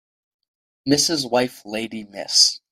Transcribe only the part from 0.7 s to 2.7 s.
Mrs. wife lady Miss